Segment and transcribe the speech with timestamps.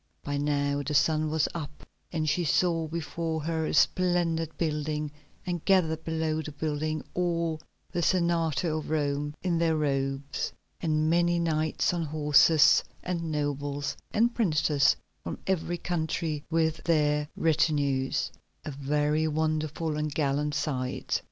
[0.23, 5.11] By now the sun was up and she saw before her a splendid building,
[5.45, 10.51] and gathered below the building all the Senate of Rome in their robes,
[10.81, 18.71] and many knights on horses, and nobles, and princes from every country with their retinues—a
[18.71, 21.19] very wonderful and gallant sight.